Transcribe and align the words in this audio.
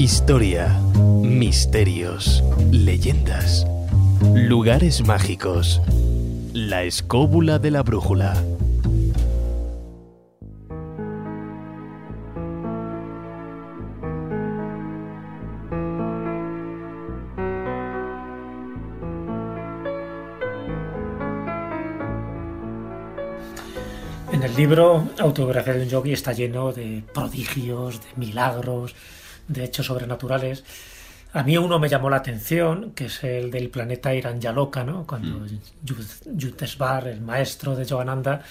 Historia, 0.00 0.80
misterios, 1.20 2.42
leyendas, 2.72 3.66
lugares 4.34 5.04
mágicos. 5.04 5.82
La 6.54 6.84
escóbula 6.84 7.58
de 7.58 7.70
la 7.70 7.82
brújula. 7.82 8.32
En 24.32 24.42
el 24.42 24.56
libro 24.56 25.10
Autobiografía 25.18 25.74
de 25.74 25.82
un 25.82 25.88
yogi 25.90 26.14
está 26.14 26.32
lleno 26.32 26.72
de 26.72 27.04
prodigios, 27.12 28.00
de 28.00 28.06
milagros, 28.16 28.94
de 29.50 29.64
hechos 29.64 29.86
sobrenaturales. 29.86 30.64
A 31.32 31.42
mí 31.42 31.56
uno 31.56 31.78
me 31.78 31.88
llamó 31.88 32.10
la 32.10 32.16
atención, 32.16 32.92
que 32.92 33.06
es 33.06 33.22
el 33.22 33.50
del 33.50 33.68
planeta 33.68 34.14
Iranyaloka, 34.14 34.82
¿no? 34.82 35.06
Cuando 35.06 35.46
Yutesbar, 36.24 37.06
el 37.08 37.20
maestro 37.20 37.76
de 37.76 37.84
Yogananda, 37.84 38.42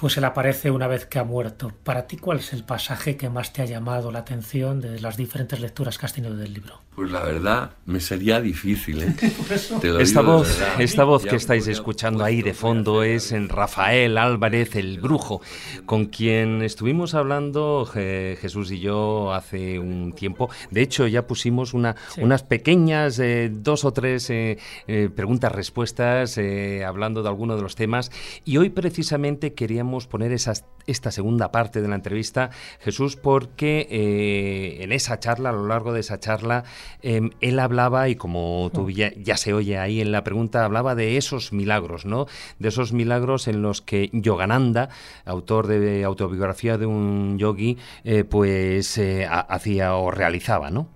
pues 0.00 0.14
se 0.14 0.20
le 0.22 0.26
aparece 0.28 0.70
una 0.70 0.86
vez 0.86 1.04
que 1.04 1.18
ha 1.18 1.24
muerto. 1.24 1.72
Para 1.84 2.06
ti, 2.06 2.16
¿cuál 2.16 2.38
es 2.38 2.54
el 2.54 2.64
pasaje 2.64 3.18
que 3.18 3.28
más 3.28 3.52
te 3.52 3.60
ha 3.60 3.66
llamado 3.66 4.10
la 4.10 4.20
atención 4.20 4.80
de 4.80 4.98
las 4.98 5.18
diferentes 5.18 5.60
lecturas 5.60 5.98
que 5.98 6.06
has 6.06 6.14
tenido 6.14 6.34
del 6.34 6.54
libro? 6.54 6.80
Pues 6.94 7.10
la 7.10 7.22
verdad, 7.22 7.70
me 7.84 8.00
sería 8.00 8.40
difícil, 8.40 9.02
¿eh? 9.02 9.14
esta 10.00 10.22
voz, 10.22 10.58
esta 10.78 11.04
voz 11.04 11.24
que 11.24 11.36
estáis 11.36 11.66
escuchando 11.66 12.24
ahí 12.24 12.42
de 12.42 12.54
fondo 12.54 13.02
es 13.02 13.32
en 13.32 13.48
Rafael 13.48 14.18
Álvarez 14.18 14.76
el 14.76 15.00
Brujo, 15.00 15.40
con 15.86 16.06
quien 16.06 16.62
estuvimos 16.62 17.14
hablando 17.14 17.86
Jesús 17.86 18.70
y 18.70 18.80
yo 18.80 19.32
hace 19.32 19.78
un 19.78 20.12
tiempo. 20.12 20.50
De 20.70 20.82
hecho, 20.82 21.06
ya 21.06 21.26
pusimos 21.26 21.74
una, 21.74 21.96
unas 22.18 22.42
pequeñas, 22.42 23.18
eh, 23.18 23.50
dos 23.52 23.84
o 23.84 23.92
tres 23.92 24.30
eh, 24.30 24.58
eh, 24.86 25.08
preguntas-respuestas 25.14 26.38
hablando 26.86 27.22
de 27.22 27.28
alguno 27.28 27.56
de 27.56 27.62
los 27.62 27.76
temas. 27.76 28.10
Y 28.44 28.56
hoy 28.56 28.70
precisamente 28.70 29.54
queríamos 29.54 29.89
poner 30.06 30.32
esta 30.32 31.10
segunda 31.10 31.50
parte 31.50 31.82
de 31.82 31.88
la 31.88 31.94
entrevista, 31.96 32.50
Jesús, 32.80 33.16
porque 33.16 33.86
eh, 33.90 34.82
en 34.82 34.92
esa 34.92 35.18
charla, 35.18 35.50
a 35.50 35.52
lo 35.52 35.66
largo 35.66 35.92
de 35.92 36.00
esa 36.00 36.20
charla, 36.20 36.64
em, 37.02 37.30
él 37.40 37.58
hablaba, 37.58 38.08
y 38.08 38.16
como 38.16 38.70
tú 38.72 38.90
ya, 38.90 39.36
se 39.36 39.52
oye 39.52 39.78
ahí 39.78 40.00
en 40.00 40.12
la 40.12 40.24
pregunta, 40.24 40.64
hablaba 40.64 40.94
de 40.94 41.16
esos 41.16 41.52
milagros, 41.52 42.04
¿no? 42.04 42.26
De 42.58 42.68
esos 42.68 42.92
milagros 42.92 43.48
en 43.48 43.62
los 43.62 43.82
que 43.82 44.10
Yogananda, 44.12 44.88
autor 45.24 45.66
de 45.66 46.04
autobiografía 46.04 46.78
de 46.78 46.86
un 46.86 47.38
yogi, 47.38 47.78
eh, 48.04 48.24
pues 48.24 48.98
eh, 48.98 49.26
hacía 49.28 49.94
o 49.96 50.10
realizaba, 50.10 50.70
¿no? 50.70 50.88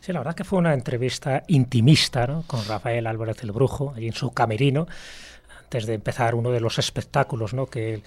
Sí, 0.00 0.12
la 0.12 0.20
verdad 0.20 0.34
que 0.34 0.44
fue 0.44 0.58
una 0.58 0.74
entrevista 0.74 1.42
intimista 1.46 2.26
¿no? 2.26 2.42
con 2.46 2.64
Rafael 2.66 3.06
Álvarez 3.06 3.42
el 3.42 3.52
Brujo, 3.52 3.92
allí 3.96 4.08
en 4.08 4.12
su 4.12 4.32
camerino, 4.32 4.86
antes 5.68 5.84
de 5.84 5.92
empezar 5.92 6.34
uno 6.34 6.50
de 6.50 6.60
los 6.60 6.78
espectáculos 6.78 7.52
¿no? 7.52 7.66
que 7.66 8.02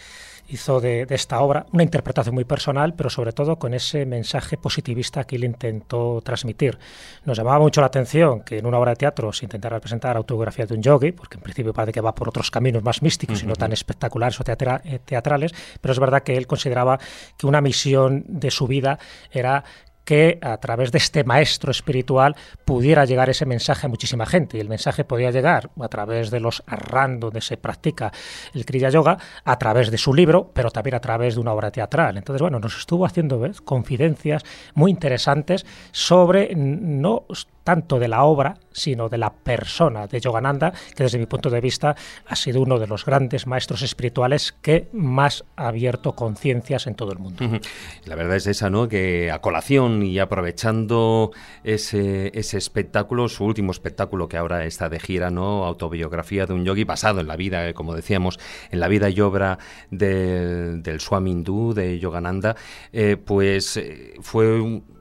hizo 0.50 0.82
de, 0.82 1.06
esta 1.12 1.40
obra, 1.42 1.68
una 1.72 1.84
interpretación 1.84 2.34
muy 2.34 2.44
personal, 2.44 2.96
pero 2.96 3.12
sobre 3.12 3.34
todo 3.34 3.58
con 3.58 3.76
ese 3.76 4.08
mensaje 4.08 4.58
positivista 4.58 5.26
que 5.26 5.36
él 5.36 5.44
intentó 5.44 6.22
transmitir. 6.26 6.80
Nos 7.24 7.38
llamaba 7.38 7.60
mucho 7.60 7.80
la 7.80 7.88
atención 7.88 8.42
que 8.42 8.58
en 8.58 8.66
una 8.66 8.80
obra 8.80 8.92
de 8.92 8.96
teatro 8.96 9.32
se 9.32 9.46
intentara 9.46 9.80
presentar 9.80 10.18
autografía 10.18 10.66
de 10.66 10.74
un 10.74 10.82
yogi, 10.82 11.12
porque 11.12 11.38
en 11.38 11.44
principio 11.44 11.72
parece 11.72 11.94
que 11.94 12.02
va 12.02 12.16
por 12.16 12.30
otros 12.30 12.50
caminos 12.50 12.82
más 12.82 13.04
místicos 13.04 13.44
y 13.44 13.46
no 13.46 13.56
tan 13.56 13.72
espectaculares 13.72 14.40
o 14.40 14.44
eh, 14.44 15.00
teatrales, 15.06 15.54
pero 15.80 15.92
es 15.92 16.00
verdad 16.00 16.24
que 16.24 16.36
él 16.36 16.48
consideraba 16.48 17.00
que 17.38 17.46
una 17.46 17.62
misión 17.62 18.26
de 18.28 18.50
su 18.50 18.66
vida 18.66 18.98
era 19.32 19.64
que 20.12 20.40
a 20.42 20.58
través 20.58 20.92
de 20.92 20.98
este 20.98 21.24
maestro 21.24 21.72
espiritual 21.72 22.36
pudiera 22.66 23.06
llegar 23.06 23.30
ese 23.30 23.46
mensaje 23.46 23.86
a 23.86 23.90
muchísima 23.90 24.26
gente. 24.26 24.58
Y 24.58 24.60
el 24.60 24.68
mensaje 24.68 25.06
podía 25.06 25.32
llegar 25.32 25.70
a 25.80 25.88
través 25.88 26.30
de 26.32 26.42
los 26.42 26.64
arran 26.68 27.22
donde 27.22 27.40
se 27.40 27.56
practica 27.56 28.12
el 28.54 28.66
Kriya 28.66 28.90
Yoga, 28.90 29.18
a 29.46 29.58
través 29.58 29.90
de 29.90 29.98
su 29.98 30.14
libro, 30.14 30.52
pero 30.54 30.70
también 30.70 30.96
a 30.96 31.00
través 31.00 31.36
de 31.36 31.40
una 31.40 31.54
obra 31.54 31.72
teatral. 31.72 32.18
Entonces, 32.18 32.42
bueno, 32.42 32.60
nos 32.60 32.78
estuvo 32.78 33.06
haciendo 33.06 33.42
confidencias 33.64 34.44
muy 34.74 34.92
interesantes 34.92 35.66
sobre 35.94 36.56
no 36.58 37.24
tanto 37.64 38.00
de 38.00 38.08
la 38.08 38.24
obra, 38.24 38.56
sino 38.72 39.10
de 39.10 39.18
la 39.18 39.34
persona 39.34 40.08
de 40.08 40.20
Yogananda, 40.20 40.74
que 40.96 41.04
desde 41.04 41.20
mi 41.20 41.26
punto 41.26 41.50
de 41.50 41.62
vista 41.62 41.96
ha 42.26 42.36
sido 42.36 42.62
uno 42.62 42.80
de 42.80 42.88
los 42.88 43.06
grandes 43.06 43.48
maestros 43.48 43.82
espirituales 43.82 44.54
que 44.62 44.88
más 44.94 45.44
ha 45.56 45.68
abierto 45.68 46.14
conciencias 46.14 46.88
en 46.88 46.96
todo 46.96 47.12
el 47.12 47.20
mundo. 47.20 47.44
La 48.06 48.16
verdad 48.16 48.38
es 48.38 48.48
esa, 48.48 48.70
¿no? 48.70 48.88
Que 48.88 49.32
a 49.32 49.40
colación 49.40 50.04
y 50.04 50.20
aprovechando 50.20 51.32
ese, 51.64 52.32
ese 52.38 52.58
espectáculo, 52.58 53.30
su 53.30 53.46
último 53.46 53.72
espectáculo 53.72 54.28
que 54.28 54.38
ahora 54.38 54.66
está 54.66 54.90
de 54.90 55.00
gira, 55.00 55.32
¿no? 55.32 55.66
Autobiografía 55.66 56.46
de 56.46 56.54
un 56.54 56.66
yogi 56.66 56.84
basado 56.84 57.20
en 57.20 57.28
la 57.28 57.36
vida, 57.36 57.68
eh, 57.68 57.74
como 57.74 57.96
decíamos, 57.96 58.40
en 58.72 58.80
la 58.80 58.88
vida 58.88 59.10
y 59.10 59.20
obra 59.22 59.60
del, 59.90 61.00
Swami 61.00 61.32
hindú, 61.32 61.74
de 61.74 62.00
Yogananda, 62.00 62.56
eh, 62.92 63.18
pues 63.18 63.78
eh, 63.78 64.14
fue 64.22 64.60
un 64.60 65.01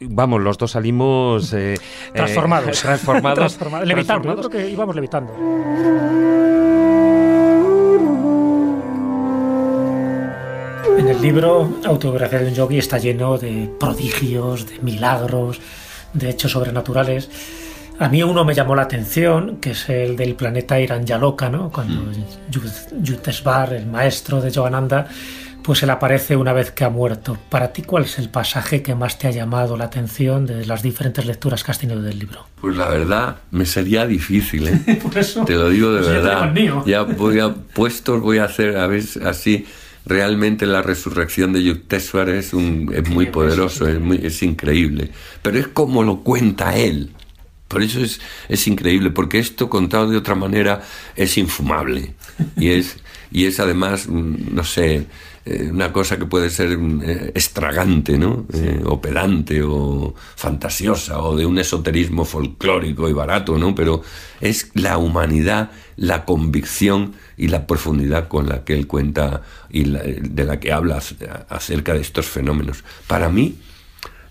vamos, 0.00 0.40
los 0.40 0.58
dos 0.58 0.72
salimos 0.72 1.52
eh, 1.52 1.76
transformados, 2.14 2.78
eh, 2.78 2.82
transformados, 2.82 3.58
levitando. 3.84 4.36
creo 4.36 4.50
que 4.50 4.70
íbamos 4.70 4.94
levitando. 4.94 5.32
En 10.98 11.08
el 11.08 11.22
libro 11.22 11.78
Autobiografía 11.84 12.40
de 12.40 12.48
un 12.48 12.54
yogi 12.54 12.78
está 12.78 12.98
lleno 12.98 13.38
de 13.38 13.70
prodigios, 13.78 14.68
de 14.68 14.78
milagros, 14.80 15.60
de 16.12 16.30
hechos 16.30 16.52
sobrenaturales. 16.52 17.30
A 17.98 18.08
mí 18.08 18.22
uno 18.22 18.44
me 18.44 18.54
llamó 18.54 18.74
la 18.74 18.82
atención, 18.82 19.56
que 19.56 19.72
es 19.72 19.88
el 19.88 20.16
del 20.16 20.34
planeta 20.34 20.80
Iranyaloka, 20.80 21.48
¿no? 21.50 21.70
Cuando 21.70 22.02
mm. 22.02 23.72
El 23.72 23.86
maestro 23.86 24.40
de 24.40 24.50
Yogananda, 24.50 25.06
pues 25.70 25.78
se 25.78 25.86
le 25.86 25.92
aparece 25.92 26.34
una 26.34 26.52
vez 26.52 26.72
que 26.72 26.82
ha 26.82 26.90
muerto. 26.90 27.38
Para 27.48 27.72
ti, 27.72 27.82
¿cuál 27.82 28.02
es 28.02 28.18
el 28.18 28.28
pasaje 28.28 28.82
que 28.82 28.96
más 28.96 29.20
te 29.20 29.28
ha 29.28 29.30
llamado 29.30 29.76
la 29.76 29.84
atención 29.84 30.44
de 30.44 30.66
las 30.66 30.82
diferentes 30.82 31.24
lecturas 31.24 31.62
que 31.62 31.70
has 31.70 31.78
tenido 31.78 32.02
del 32.02 32.18
libro? 32.18 32.44
Pues 32.60 32.76
la 32.76 32.88
verdad, 32.88 33.36
me 33.52 33.64
sería 33.64 34.04
difícil, 34.04 34.66
¿eh? 34.66 34.98
Por 35.00 35.16
eso, 35.16 35.44
te 35.44 35.54
lo 35.54 35.68
digo 35.68 35.92
de 35.92 36.00
pues 36.00 36.10
verdad. 36.10 36.52
Ya, 36.86 37.02
voy 37.02 37.38
a 37.38 37.54
puestos, 37.54 38.20
voy 38.20 38.38
a 38.38 38.46
hacer 38.46 38.78
a 38.78 38.88
ver 38.88 39.04
así. 39.24 39.64
Realmente 40.04 40.66
la 40.66 40.82
resurrección 40.82 41.52
de 41.52 41.62
Yukteswar 41.62 42.30
es, 42.30 42.52
un, 42.52 42.90
es 42.92 43.08
muy 43.08 43.26
poderoso, 43.26 43.86
es, 43.86 44.00
muy, 44.00 44.18
es 44.24 44.42
increíble. 44.42 45.12
Pero 45.40 45.56
es 45.56 45.68
como 45.68 46.02
lo 46.02 46.24
cuenta 46.24 46.76
él. 46.76 47.12
Por 47.68 47.84
eso 47.84 48.00
es, 48.00 48.20
es 48.48 48.66
increíble, 48.66 49.10
porque 49.10 49.38
esto 49.38 49.70
contado 49.70 50.10
de 50.10 50.16
otra 50.16 50.34
manera 50.34 50.82
es 51.14 51.38
infumable. 51.38 52.14
Y 52.56 52.70
es, 52.70 52.96
y 53.30 53.44
es 53.44 53.60
además, 53.60 54.08
mm, 54.08 54.52
no 54.52 54.64
sé, 54.64 55.06
eh, 55.46 55.70
una 55.72 55.90
cosa 55.90 56.18
que 56.18 56.26
puede 56.26 56.50
ser 56.50 56.72
eh, 56.72 57.32
extragante, 57.34 58.18
¿no? 58.18 58.44
Eh, 58.52 58.82
o 58.84 59.00
pedante, 59.00 59.62
o 59.62 60.14
fantasiosa, 60.36 61.18
o 61.22 61.34
de 61.34 61.46
un 61.46 61.58
esoterismo 61.58 62.26
folclórico 62.26 63.08
y 63.08 63.14
barato, 63.14 63.56
¿no? 63.56 63.74
Pero 63.74 64.02
es 64.42 64.70
la 64.74 64.98
humanidad, 64.98 65.70
la 65.96 66.26
convicción 66.26 67.14
y 67.38 67.48
la 67.48 67.66
profundidad 67.66 68.28
con 68.28 68.50
la 68.50 68.64
que 68.64 68.74
él 68.74 68.86
cuenta 68.86 69.40
y 69.70 69.84
de 69.84 70.44
la 70.44 70.60
que 70.60 70.72
habla 70.72 71.00
acerca 71.48 71.94
de 71.94 72.00
estos 72.00 72.26
fenómenos. 72.26 72.84
Para 73.06 73.30
mí, 73.30 73.56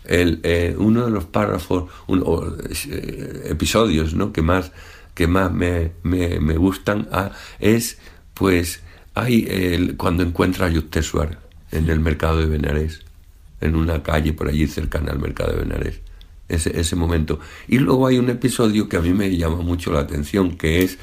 el, 0.05 0.75
uno 0.77 1.05
de 1.05 1.11
los 1.11 1.25
párrafos, 1.25 1.89
episodios, 3.45 4.13
¿no? 4.13 4.31
Que 4.31 4.43
más, 4.43 4.71
que 5.15 5.25
más 5.25 5.51
me, 5.51 5.91
me, 6.03 6.55
gustan 6.55 7.07
ah, 7.11 7.31
es, 7.59 7.97
pues, 8.35 8.83
hay 9.13 9.45
el, 9.49 9.97
cuando 9.97 10.23
encuentra 10.23 10.67
a 10.67 10.69
Yukteswar 10.69 11.39
en 11.71 11.89
el 11.89 11.99
mercado 11.99 12.39
de 12.39 12.45
Benares, 12.45 13.01
en 13.61 13.75
una 13.75 14.01
calle 14.03 14.33
por 14.33 14.47
allí 14.47 14.67
cercana 14.67 15.11
al 15.11 15.19
mercado 15.19 15.53
de 15.53 15.63
Benares, 15.63 16.01
ese, 16.47 16.79
ese 16.79 16.95
momento. 16.95 17.39
Y 17.67 17.79
luego 17.79 18.07
hay 18.07 18.17
un 18.17 18.29
episodio 18.29 18.87
que 18.87 18.97
a 18.97 19.01
mí 19.01 19.13
me 19.13 19.35
llama 19.35 19.57
mucho 19.57 19.91
la 19.91 19.99
atención, 19.99 20.57
que 20.57 20.83
es 20.83 20.97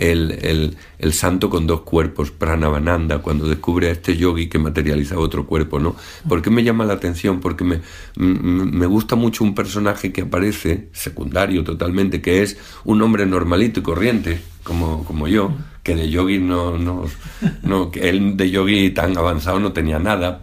el, 0.00 0.76
el, 0.98 1.12
santo 1.12 1.50
con 1.50 1.66
dos 1.66 1.82
cuerpos, 1.82 2.30
Pranavananda, 2.30 3.18
cuando 3.18 3.46
descubre 3.46 3.88
a 3.88 3.92
este 3.92 4.16
yogi 4.16 4.48
que 4.48 4.58
materializa 4.58 5.18
otro 5.18 5.46
cuerpo, 5.46 5.78
¿no? 5.78 5.94
¿Por 6.26 6.40
qué 6.40 6.48
me 6.48 6.64
llama 6.64 6.86
la 6.86 6.94
atención? 6.94 7.40
Porque 7.40 7.64
me, 7.64 7.80
me 8.16 8.86
gusta 8.86 9.16
mucho 9.16 9.44
un 9.44 9.54
personaje 9.54 10.10
que 10.10 10.22
aparece, 10.22 10.88
secundario 10.92 11.64
totalmente, 11.64 12.22
que 12.22 12.42
es 12.42 12.56
un 12.84 13.02
hombre 13.02 13.26
normalito 13.26 13.80
y 13.80 13.82
corriente, 13.82 14.40
como, 14.62 15.04
como 15.04 15.28
yo, 15.28 15.52
que 15.82 15.94
de 15.94 16.10
yogi 16.10 16.38
no, 16.38 16.76
no, 16.78 17.90
él 17.94 18.36
de 18.36 18.50
yogi 18.50 18.90
tan 18.90 19.16
avanzado 19.16 19.60
no 19.60 19.72
tenía 19.72 19.98
nada, 19.98 20.42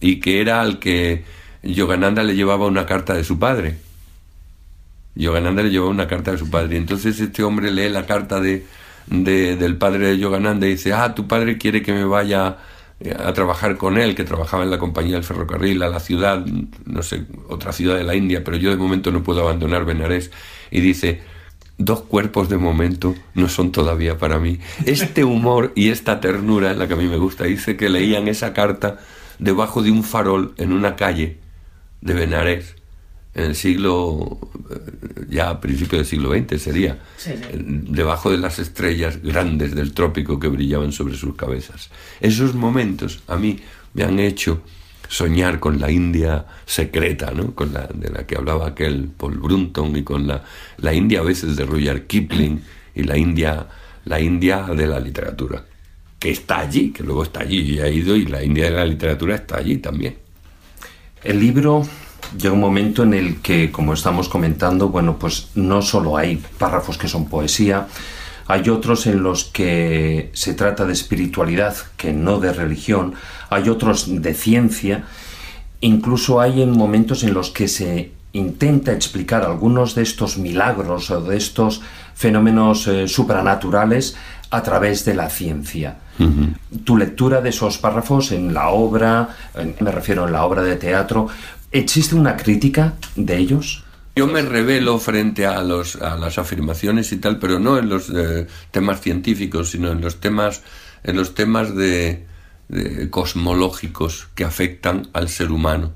y 0.00 0.20
que 0.20 0.40
era 0.40 0.60
al 0.60 0.78
que 0.78 1.24
Yogananda 1.62 2.22
le 2.22 2.34
llevaba 2.34 2.66
una 2.66 2.86
carta 2.86 3.14
de 3.14 3.24
su 3.24 3.38
padre. 3.38 3.76
Yogananda 5.14 5.62
le 5.62 5.70
llevaba 5.70 5.90
una 5.90 6.06
carta 6.06 6.32
de 6.32 6.38
su 6.38 6.48
padre. 6.48 6.76
Y 6.76 6.78
entonces 6.78 7.18
este 7.18 7.42
hombre 7.42 7.70
lee 7.70 7.88
la 7.88 8.06
carta 8.06 8.40
de, 8.40 8.64
del 9.06 9.76
padre 9.76 10.08
de 10.08 10.18
Yogananda 10.18 10.66
y 10.66 10.70
dice, 10.70 10.92
ah, 10.92 11.14
tu 11.14 11.26
padre 11.26 11.58
quiere 11.58 11.82
que 11.82 11.92
me 11.92 12.04
vaya 12.04 12.58
eh, 13.00 13.14
a 13.18 13.32
trabajar 13.32 13.76
con 13.76 13.98
él, 13.98 14.14
que 14.14 14.24
trabajaba 14.24 14.62
en 14.62 14.70
la 14.70 14.78
compañía 14.78 15.14
del 15.14 15.24
ferrocarril, 15.24 15.82
a 15.82 15.88
la 15.88 16.00
ciudad, 16.00 16.44
no 16.84 17.02
sé, 17.02 17.24
otra 17.48 17.72
ciudad 17.72 17.96
de 17.96 18.04
la 18.04 18.14
India, 18.14 18.44
pero 18.44 18.56
yo 18.56 18.70
de 18.70 18.76
momento 18.76 19.10
no 19.10 19.22
puedo 19.22 19.42
abandonar 19.42 19.84
Benarés, 19.84 20.30
y 20.70 20.80
dice, 20.80 21.20
dos 21.78 22.02
cuerpos 22.02 22.48
de 22.48 22.58
momento 22.58 23.14
no 23.34 23.48
son 23.48 23.72
todavía 23.72 24.18
para 24.18 24.38
mí. 24.38 24.58
Este 24.84 25.24
humor 25.24 25.72
y 25.74 25.90
esta 25.90 26.20
ternura 26.20 26.72
es 26.72 26.76
la 26.76 26.86
que 26.88 26.94
a 26.94 26.96
mí 26.96 27.06
me 27.06 27.16
gusta. 27.16 27.44
Dice 27.44 27.76
que 27.76 27.88
leían 27.88 28.28
esa 28.28 28.52
carta 28.52 28.98
debajo 29.38 29.82
de 29.82 29.90
un 29.90 30.02
farol 30.02 30.54
en 30.58 30.72
una 30.72 30.96
calle 30.96 31.38
de 32.00 32.14
Benarés 32.14 32.78
en 33.38 33.44
el 33.44 33.54
siglo, 33.54 34.38
eh, 34.70 35.26
ya 35.28 35.50
a 35.50 35.60
principios 35.60 36.00
del 36.00 36.06
siglo 36.06 36.32
XX 36.32 36.60
sería, 36.60 36.98
debajo 37.52 38.30
de 38.30 38.38
las 38.38 38.58
estrellas 38.58 39.22
grandes 39.22 39.74
del 39.74 39.94
trópico 39.94 40.40
que 40.40 40.48
brillaban 40.48 40.92
sobre 40.92 41.16
sus 41.16 41.36
cabezas. 41.36 41.90
Esos 42.20 42.54
momentos 42.54 43.22
a 43.28 43.36
mí 43.36 43.60
me 43.94 44.02
han 44.02 44.18
hecho 44.18 44.62
soñar 45.08 45.58
con 45.58 45.80
la 45.80 45.90
India 45.90 46.46
secreta, 46.66 47.32
¿no? 47.32 47.54
con 47.54 47.72
la 47.72 47.88
de 47.92 48.10
la 48.10 48.26
que 48.26 48.36
hablaba 48.36 48.68
aquel 48.68 49.08
Paul 49.08 49.38
Brunton 49.38 49.96
y 49.96 50.04
con 50.04 50.26
la, 50.26 50.44
la 50.76 50.94
India 50.94 51.20
a 51.20 51.24
veces 51.24 51.56
de 51.56 51.64
Rudyard 51.64 52.06
Kipling 52.06 52.60
y 52.94 53.02
la 53.02 53.16
India, 53.16 53.66
la 54.04 54.20
India 54.20 54.62
de 54.76 54.86
la 54.86 55.00
literatura, 55.00 55.64
que 56.18 56.30
está 56.30 56.60
allí, 56.60 56.90
que 56.90 57.02
luego 57.02 57.22
está 57.22 57.40
allí 57.40 57.60
y 57.60 57.80
ha 57.80 57.88
ido 57.88 58.14
y 58.14 58.26
la 58.26 58.42
India 58.44 58.64
de 58.64 58.70
la 58.70 58.84
literatura 58.84 59.34
está 59.34 59.56
allí 59.56 59.78
también. 59.78 60.16
El 61.24 61.40
libro 61.40 61.86
llega 62.36 62.52
un 62.52 62.60
momento 62.60 63.02
en 63.02 63.14
el 63.14 63.40
que, 63.40 63.72
como 63.72 63.94
estamos 63.94 64.28
comentando, 64.28 64.88
bueno, 64.88 65.18
pues 65.18 65.48
no 65.54 65.82
solo 65.82 66.16
hay 66.16 66.42
párrafos 66.58 66.98
que 66.98 67.08
son 67.08 67.28
poesía, 67.28 67.88
hay 68.48 68.70
otros 68.70 69.06
en 69.06 69.22
los 69.22 69.44
que 69.44 70.30
se 70.32 70.54
trata 70.54 70.86
de 70.86 70.94
espiritualidad, 70.94 71.76
que 71.98 72.14
no 72.14 72.40
de 72.40 72.52
religión, 72.52 73.14
hay 73.50 73.68
otros 73.68 74.22
de 74.22 74.32
ciencia, 74.34 75.04
incluso 75.82 76.40
hay 76.40 76.62
en 76.62 76.76
momentos 76.76 77.22
en 77.22 77.34
los 77.34 77.50
que 77.50 77.68
se 77.68 78.12
intenta 78.32 78.92
explicar 78.92 79.44
algunos 79.44 79.94
de 79.94 80.02
estos 80.02 80.38
milagros 80.38 81.10
o 81.10 81.20
de 81.20 81.36
estos 81.36 81.82
fenómenos 82.14 82.86
eh, 82.88 83.06
supranaturales 83.06 84.16
a 84.50 84.62
través 84.62 85.04
de 85.04 85.14
la 85.14 85.28
ciencia. 85.28 85.98
Tu 86.84 86.96
lectura 86.96 87.40
de 87.40 87.50
esos 87.50 87.78
párrafos 87.78 88.32
en 88.32 88.52
la 88.52 88.70
obra, 88.70 89.28
me 89.78 89.92
refiero 89.92 90.26
en 90.26 90.32
la 90.32 90.44
obra 90.44 90.62
de 90.62 90.74
teatro, 90.74 91.28
¿existe 91.70 92.16
una 92.16 92.36
crítica 92.36 92.94
de 93.14 93.36
ellos? 93.36 93.84
Yo 94.18 94.26
me 94.26 94.42
revelo 94.42 94.98
frente 94.98 95.46
a, 95.46 95.62
los, 95.62 95.94
a 95.94 96.16
las 96.16 96.38
afirmaciones 96.38 97.12
y 97.12 97.18
tal, 97.18 97.38
pero 97.38 97.60
no 97.60 97.78
en 97.78 97.88
los 97.88 98.10
eh, 98.10 98.48
temas 98.72 99.00
científicos, 99.00 99.70
sino 99.70 99.92
en 99.92 100.00
los 100.00 100.18
temas, 100.18 100.64
en 101.04 101.14
los 101.14 101.36
temas 101.36 101.72
de, 101.76 102.26
cosmológicos 103.10 104.26
que 104.34 104.42
afectan 104.42 105.06
al 105.12 105.28
ser 105.28 105.52
humano. 105.52 105.94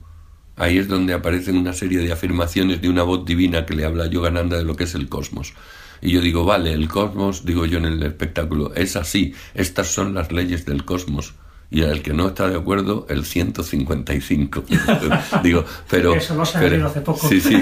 Ahí 0.54 0.78
es 0.78 0.86
donde 0.86 1.14
aparecen 1.14 1.56
una 1.56 1.72
serie 1.72 1.98
de 1.98 2.12
afirmaciones 2.12 2.80
de 2.80 2.88
una 2.88 3.02
voz 3.02 3.24
divina 3.24 3.66
que 3.66 3.74
le 3.74 3.84
habla 3.84 4.04
a 4.04 4.06
Yogananda 4.06 4.56
de 4.56 4.62
lo 4.62 4.76
que 4.76 4.84
es 4.84 4.94
el 4.94 5.08
cosmos. 5.08 5.54
Y 6.00 6.12
yo 6.12 6.20
digo, 6.20 6.44
vale, 6.44 6.72
el 6.74 6.86
cosmos, 6.86 7.44
digo 7.44 7.66
yo 7.66 7.78
en 7.78 7.86
el 7.86 8.04
espectáculo, 8.04 8.72
es 8.76 8.94
así, 8.94 9.34
estas 9.52 9.88
son 9.88 10.14
las 10.14 10.30
leyes 10.30 10.64
del 10.64 10.84
cosmos 10.84 11.34
y 11.72 11.80
el 11.80 12.02
que 12.02 12.12
no 12.12 12.28
está 12.28 12.48
de 12.50 12.56
acuerdo, 12.56 13.06
el 13.08 13.24
155. 13.24 14.64
Digo, 15.42 15.64
pero... 15.88 16.14
Eso 16.14 16.34
no 16.34 16.44
se 16.44 16.58
hace 16.58 17.00
poco. 17.00 17.26
Sí, 17.26 17.40
sí, 17.40 17.56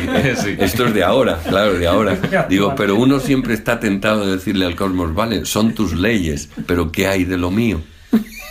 esto 0.58 0.86
es 0.86 0.94
de 0.94 1.04
ahora, 1.04 1.38
claro, 1.46 1.74
de 1.78 1.86
ahora. 1.86 2.16
Digo, 2.50 2.74
pero 2.76 2.96
uno 2.96 3.20
siempre 3.20 3.54
está 3.54 3.78
tentado 3.78 4.26
de 4.26 4.32
decirle 4.32 4.66
al 4.66 4.74
cosmos, 4.74 5.14
vale, 5.14 5.46
son 5.46 5.74
tus 5.74 5.92
leyes, 5.92 6.48
pero 6.66 6.90
¿qué 6.90 7.06
hay 7.06 7.24
de 7.24 7.38
lo 7.38 7.52
mío? 7.52 7.80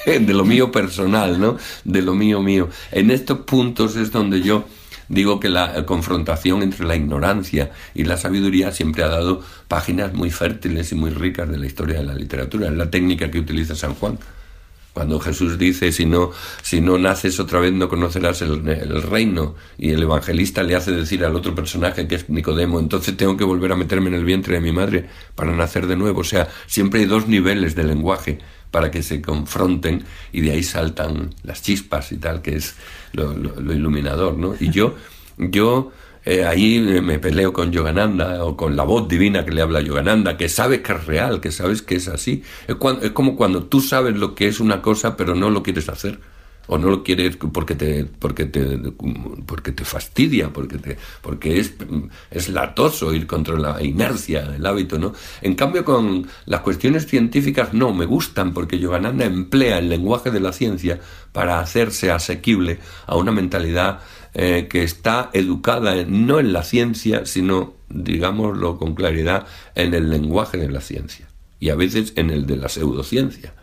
de 0.06 0.33
lo 0.33 0.45
mío 0.45 0.71
personal, 0.71 1.39
¿no? 1.39 1.57
De 1.83 2.01
lo 2.01 2.15
mío 2.15 2.41
mío. 2.41 2.69
En 2.91 3.11
estos 3.11 3.39
puntos 3.39 3.95
es 3.95 4.11
donde 4.11 4.41
yo 4.41 4.63
digo 5.09 5.39
que 5.39 5.50
la 5.50 5.85
confrontación 5.85 6.63
entre 6.63 6.85
la 6.88 6.95
ignorancia 6.95 7.71
y 7.94 8.06
la 8.06 8.17
sabiduría 8.17 8.71
siempre 8.71 9.03
ha 9.03 9.09
dado 9.09 9.44
páginas 9.67 10.13
muy 10.13 10.31
fértiles 10.31 10.91
y 10.94 10.95
muy 10.95 11.11
ricas 11.11 11.50
de 11.50 11.59
la 11.59 11.67
historia 11.67 12.00
de 12.00 12.06
la 12.06 12.15
literatura. 12.15 12.69
Es 12.69 12.73
la 12.73 12.89
técnica 12.89 13.29
que 13.29 13.39
utiliza 13.39 13.75
San 13.75 13.94
Juan. 13.94 14.17
Cuando 14.94 15.19
Jesús 15.19 15.57
dice, 15.57 15.91
si 15.91 16.06
no, 16.06 16.31
si 16.62 16.81
no 16.81 16.97
naces 16.97 17.39
otra 17.39 17.59
vez 17.59 17.71
no 17.71 17.88
conocerás 17.88 18.41
el, 18.41 18.68
el, 18.68 19.01
reino, 19.03 19.56
y 19.77 19.91
el 19.91 20.03
evangelista 20.03 20.63
le 20.63 20.75
hace 20.75 20.91
decir 20.91 21.24
al 21.24 21.36
otro 21.36 21.53
personaje 21.56 22.07
que 22.07 22.15
es 22.15 22.30
Nicodemo, 22.30 22.80
entonces 22.80 23.15
tengo 23.15 23.38
que 23.38 23.44
volver 23.44 23.71
a 23.71 23.75
meterme 23.75 24.09
en 24.09 24.15
el 24.15 24.25
vientre 24.25 24.56
de 24.56 24.62
mi 24.62 24.71
madre 24.71 25.07
para 25.36 25.56
nacer 25.56 25.88
de 25.88 25.95
nuevo. 25.95 26.21
O 26.21 26.24
sea, 26.24 26.50
siempre 26.68 27.01
hay 27.01 27.06
dos 27.06 27.27
niveles 27.27 27.75
de 27.75 27.83
lenguaje 27.83 28.39
para 28.71 28.91
que 28.91 29.03
se 29.03 29.21
confronten 29.21 30.03
y 30.31 30.41
de 30.41 30.51
ahí 30.51 30.63
saltan 30.63 31.33
las 31.44 31.62
chispas 31.62 32.12
y 32.12 32.18
tal, 32.18 32.42
que 32.42 32.56
es 32.56 32.75
lo, 33.13 33.33
lo 33.33 33.74
iluminador, 33.74 34.38
¿no? 34.38 34.56
Y 34.59 34.69
yo, 34.69 34.95
yo 35.38 35.92
eh, 36.25 36.45
ahí 36.45 36.80
me 36.80 37.19
peleo 37.19 37.54
con 37.54 37.71
Yogananda 37.71 38.44
o 38.44 38.57
con 38.57 38.75
la 38.75 38.83
voz 38.83 39.07
divina 39.07 39.45
que 39.45 39.51
le 39.51 39.62
habla 39.62 39.80
a 39.80 39.81
Yogananda, 39.81 40.38
que 40.38 40.50
sabe 40.50 40.81
que 40.81 40.94
es 40.94 41.06
real, 41.06 41.42
que 41.42 41.51
sabes 41.51 41.81
que 41.81 41.95
es 41.95 42.07
así. 42.07 42.44
Es, 42.68 42.75
como 42.75 43.36
cuando 43.36 43.63
tú 43.63 43.81
sabes 43.81 44.16
lo 44.16 44.36
que 44.36 44.48
es 44.48 44.60
una 44.60 44.81
cosa 44.81 45.16
pero 45.16 45.36
no 45.36 45.50
lo 45.50 45.63
quieres 45.63 45.89
hacer 45.89 46.19
o 46.69 46.77
no 46.77 46.89
lo 46.89 47.04
quieres 47.04 47.36
porque 47.36 47.74
te 47.75 48.06
porque 48.06 48.45
te 48.45 48.77
porque 49.45 49.71
te 49.71 49.83
fastidia 49.83 50.50
porque 50.54 50.77
te 50.77 50.98
porque 51.21 51.60
es 51.60 51.74
es 52.30 52.50
latoso 52.50 53.12
ir 53.13 53.25
contra 53.25 53.57
la 53.57 53.81
inercia 53.81 54.44
del 54.44 54.66
hábito 54.66 55.00
no 55.00 55.13
en 55.42 55.56
cambio 55.56 55.83
con 55.83 56.27
las 56.45 56.62
cuestiones 56.62 57.07
científicas 57.07 57.74
no 57.74 57.92
me 57.92 58.06
gustan 58.06 58.54
porque 58.54 58.77
Yogananda 58.77 59.25
emplea 59.25 59.80
el 59.80 59.89
lenguaje 59.89 60.30
de 60.30 60.39
la 60.39 60.54
ciencia 60.54 61.00
para 61.31 61.60
hacerse 61.60 62.12
asequible 62.12 62.80
a 63.07 63.16
una 63.16 63.31
mentalidad 63.31 64.01
eh, 64.33 64.67
que 64.69 64.83
está 64.83 65.29
educada 65.33 65.95
no 66.07 66.39
en 66.39 66.53
la 66.53 66.63
ciencia, 66.63 67.25
sino, 67.25 67.73
digámoslo 67.89 68.77
con 68.77 68.93
claridad, 68.93 69.47
en 69.75 69.93
el 69.93 70.09
lenguaje 70.09 70.57
de 70.57 70.69
la 70.69 70.81
ciencia 70.81 71.27
y 71.59 71.69
a 71.69 71.75
veces 71.75 72.13
en 72.15 72.29
el 72.29 72.45
de 72.45 72.57
la 72.57 72.69
pseudociencia. 72.69 73.53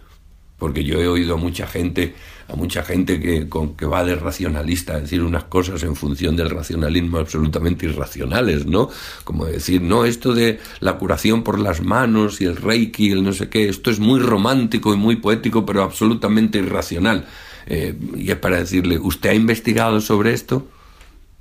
Porque 0.59 0.85
yo 0.85 0.99
he 1.01 1.07
oído 1.07 1.35
a 1.35 1.37
mucha 1.37 1.67
gente, 1.67 2.15
a 2.49 2.57
mucha 2.57 2.83
gente 2.83 3.21
que, 3.21 3.47
con, 3.49 3.77
que 3.77 3.85
va 3.85 4.05
de 4.05 4.15
racionalista 4.15 4.95
a 4.95 5.01
decir 5.01 5.23
unas 5.23 5.45
cosas 5.45 5.83
en 5.83 5.95
función 5.97 6.35
del 6.35 6.49
racionalismo 6.49 7.19
absolutamente 7.19 7.85
irracionales, 7.85 8.65
¿no? 8.65 8.89
Como 9.25 9.45
decir, 9.45 9.83
no, 9.83 10.07
esto 10.07 10.33
de 10.33 10.59
la 10.81 10.97
curación 10.97 11.43
por 11.43 11.59
las 11.59 11.83
manos 11.83 12.41
y 12.41 12.47
el 12.47 12.57
reiki, 12.57 13.11
el 13.11 13.23
no 13.23 13.35
sé 13.35 13.51
qué, 13.51 13.69
esto 13.69 13.91
es 13.91 14.01
muy 14.01 14.19
romántico 14.19 14.95
y 14.95 14.97
muy 14.97 15.17
poético, 15.17 15.67
pero 15.67 15.83
absolutamente 15.83 16.59
irracional. 16.59 17.27
Eh, 17.67 17.95
y 18.17 18.31
es 18.31 18.37
para 18.37 18.59
decirle, 18.59 18.99
¿usted 18.99 19.31
ha 19.31 19.35
investigado 19.35 20.01
sobre 20.01 20.33
esto? 20.33 20.69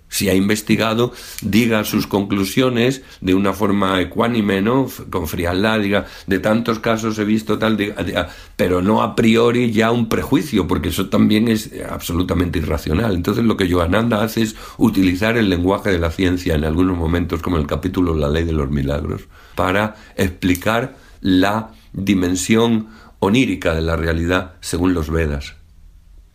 Si 0.07 0.29
ha 0.29 0.35
investigado, 0.35 1.11
diga 1.41 1.83
sus 1.83 2.07
conclusiones 2.07 3.01
de 3.21 3.33
una 3.33 3.53
forma 3.53 3.99
ecuánime, 3.99 4.61
¿no? 4.61 4.87
Con 5.09 5.27
frialdad, 5.27 5.79
diga, 5.79 6.05
de 6.27 6.39
tantos 6.39 6.79
casos 6.79 7.17
he 7.19 7.25
visto 7.25 7.57
tal, 7.57 7.77
pero 8.55 8.81
no 8.81 9.01
a 9.01 9.15
priori 9.15 9.71
ya 9.71 9.91
un 9.91 10.07
prejuicio, 10.07 10.67
porque 10.67 10.89
eso 10.89 11.09
también 11.09 11.47
es 11.47 11.71
absolutamente 11.89 12.59
irracional. 12.59 13.15
Entonces 13.15 13.43
lo 13.43 13.57
que 13.57 13.69
Joananda 13.69 14.23
hace 14.23 14.43
es 14.43 14.55
utilizar 14.77 15.37
el 15.37 15.49
lenguaje 15.49 15.91
de 15.91 15.99
la 15.99 16.11
ciencia 16.11 16.55
en 16.55 16.63
algunos 16.63 16.97
momentos, 16.97 17.41
como 17.41 17.57
el 17.57 17.67
capítulo 17.67 18.15
La 18.15 18.29
ley 18.29 18.45
de 18.45 18.53
los 18.53 18.69
milagros, 18.69 19.23
para 19.55 19.95
explicar 20.15 20.95
la 21.19 21.71
dimensión 21.91 22.87
onírica 23.19 23.73
de 23.73 23.81
la 23.81 23.97
realidad 23.97 24.53
según 24.61 24.93
los 24.93 25.09
Vedas 25.09 25.55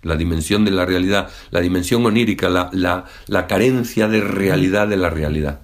la 0.02 0.16
dimensión 0.16 0.64
de 0.64 0.70
la 0.70 0.86
realidad, 0.86 1.30
la 1.50 1.60
dimensión 1.60 2.04
onírica, 2.06 2.48
la, 2.48 2.70
la, 2.72 3.04
la, 3.26 3.46
carencia 3.46 4.08
de 4.08 4.20
realidad 4.20 4.88
de 4.88 4.96
la 4.96 5.10
realidad. 5.10 5.60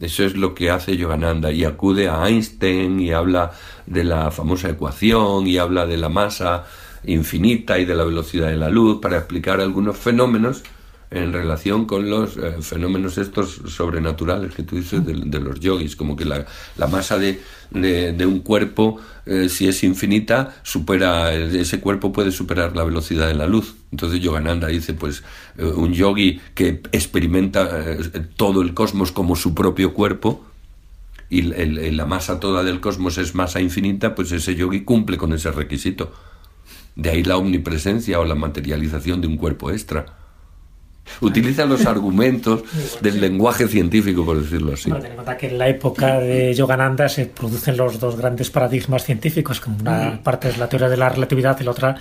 Eso 0.00 0.24
es 0.24 0.36
lo 0.36 0.54
que 0.54 0.70
hace 0.70 0.96
Yogananda 0.96 1.52
y 1.52 1.64
acude 1.64 2.08
a 2.08 2.26
Einstein 2.26 3.00
y 3.00 3.12
habla 3.12 3.52
de 3.86 4.04
la 4.04 4.30
famosa 4.30 4.70
ecuación 4.70 5.46
y 5.46 5.58
habla 5.58 5.86
de 5.86 5.98
la 5.98 6.08
masa 6.08 6.64
infinita 7.04 7.78
y 7.78 7.84
de 7.84 7.94
la 7.94 8.04
velocidad 8.04 8.48
de 8.48 8.56
la 8.56 8.70
luz 8.70 9.00
para 9.00 9.18
explicar 9.18 9.60
algunos 9.60 9.98
fenómenos 9.98 10.62
en 11.10 11.32
relación 11.32 11.86
con 11.86 12.08
los 12.08 12.36
eh, 12.36 12.56
fenómenos 12.60 13.18
estos 13.18 13.60
sobrenaturales 13.66 14.54
que 14.54 14.62
tú 14.62 14.76
dices 14.76 15.04
de, 15.04 15.40
los 15.40 15.58
yogis, 15.58 15.96
como 15.96 16.14
que 16.14 16.24
la, 16.24 16.46
la 16.76 16.86
masa 16.86 17.18
de, 17.18 17.40
de, 17.72 18.26
un 18.26 18.40
cuerpo, 18.40 19.00
eh, 19.26 19.48
si 19.48 19.66
es 19.66 19.82
infinita, 19.82 20.54
supera, 20.62 21.34
ese 21.34 21.80
cuerpo 21.80 22.12
puede 22.12 22.30
superar 22.30 22.76
la 22.76 22.84
velocidad 22.84 23.26
de 23.26 23.34
la 23.34 23.48
luz. 23.48 23.74
Entonces 23.90 24.20
Yogananda 24.20 24.68
dice, 24.68 24.94
pues 24.94 25.24
eh, 25.58 25.64
un 25.64 25.92
yogi 25.92 26.40
que 26.54 26.80
experimenta 26.92 27.96
todo 28.36 28.62
el 28.62 28.72
cosmos 28.72 29.10
como 29.10 29.34
su 29.34 29.52
propio 29.52 29.92
cuerpo, 29.92 30.44
y 31.28 31.42
la 31.42 32.06
masa 32.06 32.40
toda 32.40 32.64
del 32.64 32.80
cosmos 32.80 33.16
es 33.16 33.36
masa 33.36 33.60
infinita, 33.60 34.16
pues 34.16 34.32
ese 34.32 34.56
yogi 34.56 34.80
cumple 34.80 35.16
con 35.16 35.32
ese 35.32 35.52
requisito. 35.52 36.12
De 36.96 37.10
ahí 37.10 37.22
la 37.22 37.36
omnipresencia 37.36 38.18
o 38.18 38.24
la 38.24 38.34
materialización 38.34 39.20
de 39.20 39.28
un 39.28 39.36
cuerpo 39.36 39.70
extra 39.70 40.19
utiliza 41.20 41.64
los 41.64 41.86
argumentos 41.86 42.62
del 43.00 43.20
lenguaje 43.20 43.68
científico, 43.68 44.24
por 44.24 44.40
decirlo 44.42 44.74
así. 44.74 44.90
Bueno, 44.90 45.06
en 45.06 45.36
que 45.36 45.48
en 45.48 45.58
la 45.58 45.68
época 45.68 46.18
de 46.18 46.54
Yogananda 46.54 47.08
se 47.08 47.26
producen 47.26 47.76
los 47.76 47.98
dos 47.98 48.16
grandes 48.16 48.50
paradigmas 48.50 49.04
científicos, 49.04 49.60
como 49.60 49.78
una 49.78 50.20
parte 50.22 50.48
es 50.48 50.58
la 50.58 50.68
teoría 50.68 50.88
de 50.88 50.96
la 50.96 51.08
relatividad 51.08 51.58
y 51.60 51.64
la 51.64 51.70
otra 51.70 51.96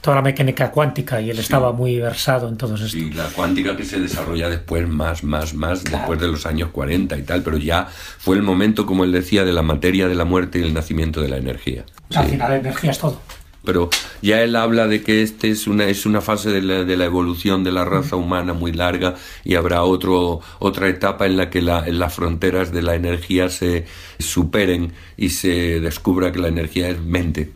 toda 0.00 0.16
la 0.16 0.22
mecánica 0.22 0.70
cuántica 0.70 1.20
y 1.20 1.30
él 1.30 1.38
estaba 1.38 1.72
muy 1.72 1.98
versado 1.98 2.48
en 2.48 2.56
todo 2.56 2.74
esto. 2.76 2.96
Y 2.96 3.10
la 3.12 3.24
cuántica 3.24 3.76
que 3.76 3.84
se 3.84 3.98
desarrolla 3.98 4.48
después, 4.48 4.88
más, 4.88 5.24
más, 5.24 5.54
más, 5.54 5.84
después 5.84 6.20
de 6.20 6.28
los 6.28 6.46
años 6.46 6.70
40 6.70 7.16
y 7.16 7.22
tal, 7.22 7.42
pero 7.42 7.58
ya 7.58 7.86
fue 7.86 8.36
el 8.36 8.42
momento, 8.42 8.86
como 8.86 9.04
él 9.04 9.12
decía, 9.12 9.44
de 9.44 9.52
la 9.52 9.62
materia 9.62 10.08
de 10.08 10.14
la 10.14 10.24
muerte 10.24 10.58
y 10.60 10.62
el 10.62 10.74
nacimiento 10.74 11.20
de 11.20 11.28
la 11.28 11.36
energía. 11.36 11.84
Al 12.14 12.26
final 12.26 12.50
la 12.50 12.56
energía 12.56 12.90
es 12.90 12.98
todo 12.98 13.20
pero 13.64 13.90
ya 14.22 14.42
él 14.42 14.56
habla 14.56 14.86
de 14.86 15.02
que 15.02 15.22
este 15.22 15.50
es 15.50 15.66
una, 15.66 15.86
es 15.86 16.06
una 16.06 16.20
fase 16.20 16.50
de 16.50 16.62
la, 16.62 16.84
de 16.84 16.96
la 16.96 17.04
evolución 17.04 17.64
de 17.64 17.72
la 17.72 17.84
raza 17.84 18.16
humana 18.16 18.52
muy 18.52 18.72
larga 18.72 19.16
y 19.44 19.56
habrá 19.56 19.82
otro, 19.82 20.40
otra 20.58 20.88
etapa 20.88 21.26
en 21.26 21.36
la 21.36 21.50
que 21.50 21.62
la, 21.62 21.86
las 21.88 22.14
fronteras 22.14 22.72
de 22.72 22.82
la 22.82 22.94
energía 22.94 23.48
se 23.48 23.86
superen 24.18 24.92
y 25.16 25.30
se 25.30 25.80
descubra 25.80 26.32
que 26.32 26.38
la 26.38 26.48
energía 26.48 26.88
es 26.88 27.00
mente 27.00 27.52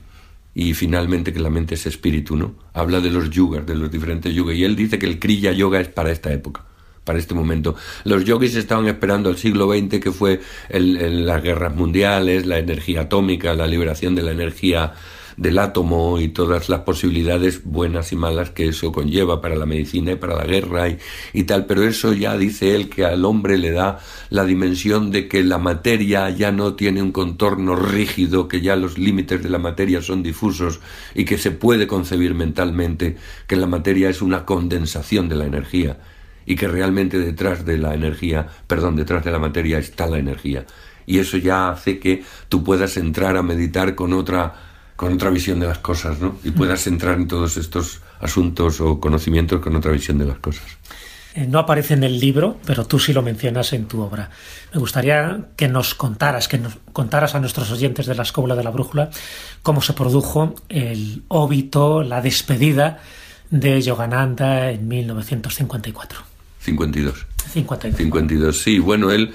y 0.54 0.74
finalmente 0.74 1.32
que 1.32 1.40
la 1.40 1.50
mente 1.50 1.76
es 1.76 1.86
espíritu, 1.86 2.36
¿no? 2.36 2.54
Habla 2.74 3.00
de 3.00 3.10
los 3.10 3.30
yugas, 3.30 3.64
de 3.66 3.74
los 3.74 3.90
diferentes 3.90 4.34
yugas 4.34 4.56
y 4.56 4.64
él 4.64 4.76
dice 4.76 4.98
que 4.98 5.06
el 5.06 5.18
Kriya 5.18 5.52
Yoga 5.52 5.80
es 5.80 5.88
para 5.88 6.10
esta 6.10 6.32
época 6.32 6.66
para 7.04 7.18
este 7.18 7.34
momento. 7.34 7.74
Los 8.04 8.24
yogis 8.24 8.54
estaban 8.54 8.86
esperando 8.86 9.28
el 9.30 9.36
siglo 9.36 9.68
XX, 9.68 9.98
que 10.00 10.12
fue 10.12 10.40
las 10.70 11.42
guerras 11.42 11.74
mundiales, 11.74 12.46
la 12.46 12.58
energía 12.58 13.02
atómica, 13.02 13.54
la 13.54 13.66
liberación 13.66 14.14
de 14.14 14.22
la 14.22 14.32
energía 14.32 14.94
del 15.36 15.58
átomo 15.58 16.20
y 16.20 16.28
todas 16.28 16.68
las 16.68 16.80
posibilidades 16.80 17.64
buenas 17.64 18.12
y 18.12 18.16
malas 18.16 18.50
que 18.50 18.68
eso 18.68 18.92
conlleva 18.92 19.40
para 19.40 19.56
la 19.56 19.66
medicina 19.66 20.12
y 20.12 20.16
para 20.16 20.36
la 20.36 20.44
guerra 20.44 20.88
y, 21.32 21.44
tal, 21.44 21.66
pero 21.66 21.84
eso 21.84 22.12
ya 22.12 22.36
dice 22.36 22.74
él 22.74 22.88
que 22.88 23.04
al 23.04 23.24
hombre 23.24 23.58
le 23.58 23.70
da 23.70 23.98
la 24.30 24.44
dimensión 24.44 25.10
de 25.10 25.28
que 25.28 25.42
la 25.42 25.58
materia 25.58 26.28
ya 26.30 26.52
no 26.52 26.74
tiene 26.74 27.02
un 27.02 27.12
contorno 27.12 27.76
rígido, 27.76 28.48
que 28.48 28.60
ya 28.60 28.76
los 28.76 28.98
límites 28.98 29.42
de 29.42 29.50
la 29.50 29.58
materia 29.58 30.02
son 30.02 30.22
difusos 30.22 30.80
y 31.14 31.24
que 31.24 31.38
se 31.38 31.50
puede 31.50 31.86
concebir 31.86 32.34
mentalmente 32.34 33.16
que 33.46 33.56
la 33.56 33.66
materia 33.66 34.08
es 34.08 34.22
una 34.22 34.44
condensación 34.44 35.28
de 35.28 35.36
la 35.36 35.46
energía 35.46 35.98
y 36.46 36.56
que 36.56 36.68
realmente 36.68 37.18
detrás 37.18 37.64
de 37.64 37.78
la 37.78 37.94
energía, 37.94 38.46
perdón, 38.66 38.96
detrás 38.96 39.24
de 39.24 39.30
la 39.30 39.38
materia 39.38 39.78
está 39.78 40.06
la 40.06 40.18
energía. 40.18 40.66
Y 41.06 41.18
eso 41.18 41.36
ya 41.36 41.70
hace 41.70 41.98
que 41.98 42.22
tú 42.48 42.62
puedas 42.62 42.96
entrar 42.96 43.36
a 43.36 43.42
meditar 43.42 43.94
con 43.94 44.12
otra 44.12 44.71
con 45.02 45.14
otra 45.14 45.30
visión 45.30 45.58
de 45.58 45.66
las 45.66 45.78
cosas, 45.78 46.20
¿no? 46.20 46.36
Y 46.44 46.52
puedas 46.52 46.86
entrar 46.86 47.16
en 47.16 47.26
todos 47.26 47.56
estos 47.56 48.02
asuntos 48.20 48.80
o 48.80 49.00
conocimientos 49.00 49.60
con 49.60 49.74
otra 49.74 49.90
visión 49.90 50.16
de 50.16 50.26
las 50.26 50.38
cosas. 50.38 50.62
Eh, 51.34 51.44
no 51.48 51.58
aparece 51.58 51.94
en 51.94 52.04
el 52.04 52.20
libro, 52.20 52.60
pero 52.64 52.84
tú 52.84 53.00
sí 53.00 53.12
lo 53.12 53.20
mencionas 53.20 53.72
en 53.72 53.86
tu 53.86 54.00
obra. 54.00 54.30
Me 54.72 54.78
gustaría 54.78 55.46
que 55.56 55.66
nos 55.66 55.96
contaras, 55.96 56.46
que 56.46 56.58
nos 56.58 56.78
contaras 56.92 57.34
a 57.34 57.40
nuestros 57.40 57.72
oyentes 57.72 58.06
de 58.06 58.14
la 58.14 58.22
Escóbula 58.22 58.54
de 58.54 58.62
la 58.62 58.70
Brújula 58.70 59.10
cómo 59.64 59.80
se 59.80 59.92
produjo 59.92 60.54
el 60.68 61.24
óbito, 61.26 62.04
la 62.04 62.20
despedida 62.20 63.00
de 63.50 63.82
Yogananda 63.82 64.70
en 64.70 64.86
1954. 64.86 66.20
52. 66.60 67.26
52. 67.52 67.98
52, 67.98 68.56
sí. 68.56 68.78
Bueno, 68.78 69.10
él 69.10 69.32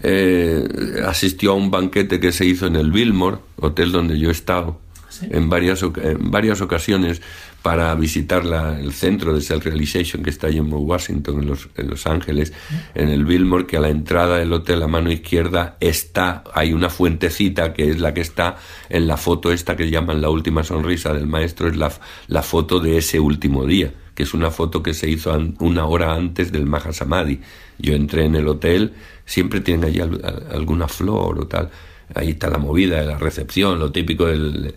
eh, 0.00 1.02
asistió 1.04 1.50
a 1.50 1.54
un 1.54 1.72
banquete 1.72 2.20
que 2.20 2.30
se 2.30 2.44
hizo 2.44 2.68
en 2.68 2.76
el 2.76 2.92
Billmore, 2.92 3.38
hotel 3.56 3.90
donde 3.90 4.16
yo 4.16 4.28
he 4.28 4.32
estado, 4.32 4.78
en, 5.22 5.48
varias, 5.48 5.82
en 5.82 6.30
varias 6.30 6.60
ocasiones 6.60 7.20
para 7.62 7.94
visitar 7.94 8.44
la, 8.44 8.78
el 8.78 8.92
centro 8.92 9.34
de 9.34 9.40
Self 9.40 9.64
Realization 9.64 10.22
que 10.22 10.30
está 10.30 10.46
allí 10.46 10.58
en 10.58 10.72
Washington, 10.72 11.42
en 11.42 11.48
Los, 11.48 11.68
en 11.76 11.88
los 11.88 12.06
Ángeles, 12.06 12.52
en 12.94 13.08
el 13.08 13.24
Billmore, 13.24 13.66
que 13.66 13.76
a 13.76 13.80
la 13.80 13.88
entrada 13.88 14.38
del 14.38 14.52
hotel 14.52 14.82
a 14.82 14.86
mano 14.88 15.10
izquierda 15.10 15.76
está, 15.80 16.44
hay 16.54 16.72
una 16.72 16.88
fuentecita 16.88 17.72
que 17.72 17.90
es 17.90 18.00
la 18.00 18.14
que 18.14 18.20
está 18.20 18.56
en 18.88 19.06
la 19.06 19.16
foto 19.16 19.52
esta 19.52 19.76
que 19.76 19.90
llaman 19.90 20.20
la 20.20 20.30
última 20.30 20.62
sonrisa 20.64 21.12
del 21.12 21.26
maestro, 21.26 21.68
es 21.68 21.76
la, 21.76 21.92
la 22.28 22.42
foto 22.42 22.80
de 22.80 22.98
ese 22.98 23.18
último 23.18 23.66
día, 23.66 23.92
que 24.14 24.22
es 24.22 24.34
una 24.34 24.50
foto 24.50 24.82
que 24.82 24.94
se 24.94 25.08
hizo 25.10 25.36
una 25.58 25.86
hora 25.86 26.14
antes 26.14 26.52
del 26.52 26.66
Mahasamadhi. 26.66 27.40
Yo 27.78 27.94
entré 27.94 28.24
en 28.24 28.34
el 28.34 28.48
hotel, 28.48 28.94
siempre 29.24 29.60
tienen 29.60 29.84
allí 29.84 30.00
alguna 30.00 30.88
flor 30.88 31.38
o 31.38 31.46
tal, 31.46 31.70
ahí 32.14 32.30
está 32.30 32.48
la 32.48 32.58
movida 32.58 33.00
de 33.00 33.06
la 33.06 33.18
recepción, 33.18 33.78
lo 33.78 33.92
típico 33.92 34.26
del 34.26 34.74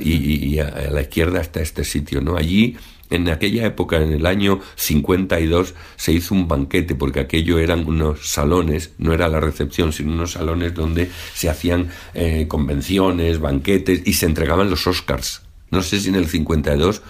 y, 0.00 0.58
a, 0.58 0.90
la 0.90 1.02
izquierda 1.02 1.40
está 1.40 1.60
este 1.60 1.84
sitio, 1.84 2.20
¿no? 2.20 2.36
Allí, 2.36 2.76
en 3.10 3.28
aquella 3.28 3.66
época, 3.66 3.96
en 3.98 4.12
el 4.12 4.26
año 4.26 4.60
52, 4.76 5.74
se 5.96 6.12
hizo 6.12 6.34
un 6.34 6.48
banquete, 6.48 6.94
porque 6.94 7.20
aquello 7.20 7.58
eran 7.58 7.86
unos 7.86 8.30
salones, 8.30 8.92
no 8.98 9.12
era 9.12 9.28
la 9.28 9.40
recepción, 9.40 9.92
sino 9.92 10.12
unos 10.12 10.32
salones 10.32 10.74
donde 10.74 11.10
se 11.34 11.50
hacían 11.50 11.88
eh, 12.14 12.46
convenciones, 12.48 13.38
banquetes, 13.38 14.02
y 14.06 14.14
se 14.14 14.26
entregaban 14.26 14.70
los 14.70 14.86
Oscars. 14.86 15.42
No 15.70 15.82
sé 15.82 16.00
si 16.00 16.08
en 16.10 16.16
el 16.16 16.26
52 16.26 17.02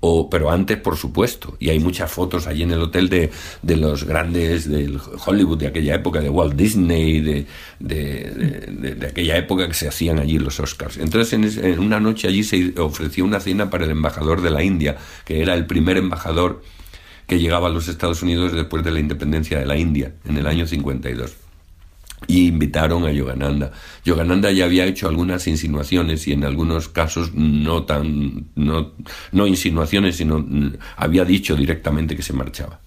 o, 0.00 0.30
pero 0.30 0.50
antes, 0.50 0.78
por 0.78 0.96
supuesto. 0.96 1.56
Y 1.60 1.68
hay 1.68 1.78
muchas 1.78 2.10
fotos 2.10 2.46
allí 2.46 2.62
en 2.62 2.72
el 2.72 2.80
hotel 2.80 3.08
de, 3.08 3.30
de 3.62 3.76
los 3.76 4.04
grandes 4.04 4.68
del 4.68 4.98
Hollywood 5.26 5.58
de 5.58 5.66
aquella 5.66 5.94
época, 5.94 6.20
de 6.20 6.30
Walt 6.30 6.54
Disney, 6.54 7.20
de, 7.20 7.46
de, 7.78 9.06
aquella 9.08 9.36
época 9.36 9.68
que 9.68 9.74
se 9.74 9.88
hacían 9.88 10.18
allí 10.18 10.38
los 10.38 10.58
Oscars. 10.58 10.96
Entonces, 10.96 11.56
en, 11.58 11.78
una 11.78 12.00
noche 12.00 12.28
allí 12.28 12.42
se 12.42 12.74
ofreció 12.78 13.24
una 13.24 13.40
cena 13.40 13.68
para 13.68 13.84
el 13.84 13.90
embajador 13.90 14.40
de 14.40 14.50
la 14.50 14.62
India, 14.62 14.96
que 15.24 15.42
era 15.42 15.54
el 15.54 15.66
primer 15.66 15.98
embajador 15.98 16.62
que 17.26 17.38
llegaba 17.38 17.68
a 17.68 17.70
los 17.70 17.86
Estados 17.86 18.22
Unidos 18.22 18.52
después 18.52 18.82
de 18.82 18.90
la 18.90 19.00
independencia 19.00 19.58
de 19.58 19.66
la 19.66 19.76
India, 19.76 20.14
en 20.24 20.36
el 20.36 20.46
año 20.46 20.66
52 20.66 21.49
y 22.26 22.46
invitaron 22.48 23.04
a 23.04 23.12
Yogananda. 23.12 23.72
Yogananda 24.04 24.50
ya 24.50 24.64
había 24.64 24.86
hecho 24.86 25.08
algunas 25.08 25.46
insinuaciones 25.46 26.26
y 26.28 26.32
en 26.32 26.44
algunos 26.44 26.88
casos 26.88 27.34
no 27.34 27.84
tan 27.84 28.46
no, 28.54 28.92
no 29.32 29.46
insinuaciones, 29.46 30.16
sino 30.16 30.38
mm, 30.38 30.74
había 30.96 31.24
dicho 31.24 31.56
directamente 31.56 32.16
que 32.16 32.22
se 32.22 32.32
marchaba 32.32 32.80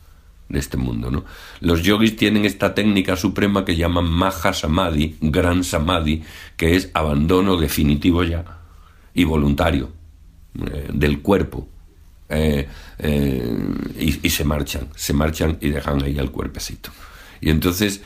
de 0.49 0.59
este 0.59 0.77
mundo, 0.77 1.09
¿no? 1.09 1.25
Los 1.61 1.81
yogis 1.81 2.15
tienen 2.15 2.45
esta 2.45 2.75
técnica 2.75 3.15
suprema 3.15 3.65
que 3.65 3.75
llaman 3.75 4.05
Maha 4.05 4.53
Samadhi, 4.53 5.17
Gran 5.21 5.63
Samadhi, 5.63 6.21
que 6.57 6.75
es 6.75 6.91
abandono 6.93 7.57
definitivo 7.57 8.23
ya 8.23 8.59
y 9.13 9.23
voluntario 9.23 9.89
eh, 10.59 10.89
del 10.93 11.21
cuerpo. 11.21 11.67
Eh, 12.29 12.67
eh, 12.99 13.57
y, 13.99 14.27
y 14.27 14.29
se 14.29 14.43
marchan, 14.43 14.87
se 14.95 15.13
marchan 15.13 15.57
y 15.59 15.69
dejan 15.69 16.01
ahí 16.03 16.17
al 16.17 16.31
cuerpecito. 16.31 16.91
Y 17.41 17.49
entonces 17.49 18.01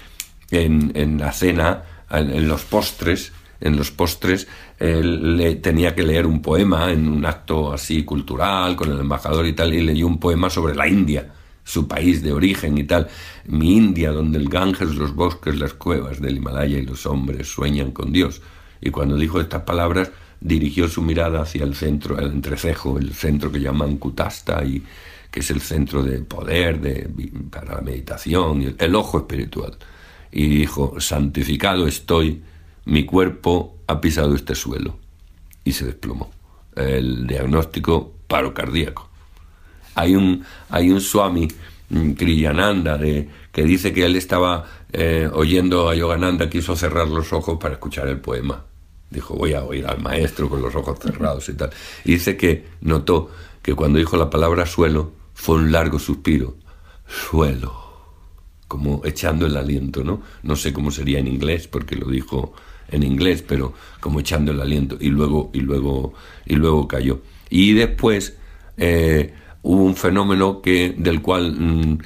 en, 0.52 1.18
la 1.20 1.32
cena, 1.32 1.84
en, 2.10 2.48
los 2.48 2.64
postres, 2.64 3.32
en 3.60 3.76
los 3.76 3.92
postres, 3.92 4.48
él 4.80 5.38
le, 5.38 5.56
tenía 5.56 5.96
que 5.96 6.04
leer 6.04 6.26
un 6.26 6.42
poema 6.42 6.92
en 6.92 7.08
un 7.08 7.26
acto 7.26 7.74
así 7.74 8.04
cultural 8.04 8.76
con 8.76 8.92
el 8.92 9.00
embajador 9.00 9.46
y 9.48 9.54
tal, 9.54 9.74
y 9.74 9.82
leyó 9.82 10.08
un 10.08 10.20
poema 10.20 10.50
sobre 10.50 10.76
la 10.76 10.88
India, 10.88 11.34
su 11.64 11.88
país 11.88 12.22
de 12.22 12.32
origen 12.32 12.78
y 12.78 12.84
tal. 12.84 13.08
Mi 13.46 13.76
India, 13.76 14.12
donde 14.12 14.38
el 14.38 14.50
Ganges, 14.50 14.96
los 14.96 15.14
bosques, 15.14 15.58
las 15.58 15.74
cuevas 15.74 16.22
del 16.22 16.38
Himalaya 16.38 16.78
y 16.78 16.86
los 16.86 17.06
hombres 17.06 17.48
sueñan 17.48 17.92
con 17.92 18.12
Dios. 18.12 18.42
Y 18.80 18.92
cuando 18.92 19.18
dijo 19.18 19.42
estas 19.42 19.64
palabras, 19.64 20.12
dirigió 20.40 20.88
su 20.88 21.02
mirada 21.02 21.42
hacia 21.42 21.64
el 21.64 21.76
centro, 21.76 22.20
el 22.20 22.28
entrecejo, 22.28 23.00
el 23.00 23.14
centro 23.14 23.52
que 23.52 23.60
llaman 23.60 23.98
Kutasta, 23.98 24.64
y, 24.64 24.84
que 25.32 25.40
es 25.42 25.52
el 25.52 25.62
centro 25.62 26.04
de 26.04 26.20
poder 26.20 26.80
de, 26.80 27.10
para 27.50 27.76
la 27.76 27.82
meditación, 27.82 28.62
y 28.62 28.76
el 28.78 28.96
ojo 28.96 29.18
espiritual 29.18 29.78
y 30.32 30.48
dijo, 30.48 31.00
santificado 31.00 31.88
estoy, 31.88 32.42
mi 32.86 33.06
cuerpo 33.06 33.78
ha 33.88 34.02
pisado 34.02 34.36
este 34.36 34.56
suelo. 34.56 34.98
Y 35.64 35.74
se 35.74 35.86
desplomó. 35.86 36.32
El 36.76 37.28
diagnóstico, 37.28 38.14
paro 38.28 38.54
cardíaco. 38.54 39.10
Hay 39.96 40.16
un, 40.16 40.44
hay 40.70 40.92
un 40.92 41.02
Swami 41.02 41.48
mm, 41.90 42.12
Kriyananda 42.12 43.00
que 43.00 43.64
dice 43.64 43.94
que 43.94 44.06
él 44.06 44.16
estaba 44.16 44.66
eh, 44.94 45.30
oyendo 45.34 45.90
a 45.90 45.96
Yogananda, 45.96 46.50
quiso 46.50 46.76
cerrar 46.76 47.08
los 47.08 47.34
ojos 47.34 47.58
para 47.60 47.74
escuchar 47.74 48.08
el 48.08 48.20
poema. 48.20 48.64
Dijo, 49.10 49.36
voy 49.36 49.54
a 49.54 49.64
oír 49.64 49.86
al 49.88 50.02
maestro 50.02 50.50
con 50.50 50.62
los 50.62 50.76
ojos 50.76 51.00
cerrados 51.00 51.50
y 51.50 51.54
tal. 51.54 51.72
Y 52.06 52.14
dice 52.14 52.38
que 52.38 52.66
notó 52.82 53.32
que 53.62 53.74
cuando 53.74 54.00
dijo 54.00 54.18
la 54.18 54.30
palabra 54.30 54.66
suelo, 54.66 55.12
fue 55.34 55.56
un 55.56 55.72
largo 55.72 56.00
suspiro. 56.00 56.56
Suelo 57.08 57.87
como 58.68 59.02
echando 59.06 59.46
el 59.46 59.56
aliento, 59.56 60.04
¿no? 60.04 60.22
No 60.44 60.56
sé 60.56 60.74
cómo 60.74 60.92
sería 60.92 61.20
en 61.20 61.28
inglés, 61.28 61.68
porque 61.68 61.96
lo 61.96 62.08
dijo 62.10 62.54
en 62.90 63.04
inglés, 63.04 63.44
pero 63.48 63.74
como 64.00 64.20
echando 64.20 64.52
el 64.52 64.62
aliento, 64.62 64.98
y 65.00 65.10
luego, 65.10 65.50
y 65.54 65.62
luego, 65.62 66.14
y 66.46 66.56
luego 66.56 66.88
cayó. 66.88 67.22
Y 67.50 67.74
después 67.74 68.38
eh, 68.78 69.34
hubo 69.68 69.84
un 69.84 69.96
fenómeno 69.96 70.62
que, 70.62 70.96
del 70.98 71.22
cual 71.22 71.52
mm, 71.52 71.98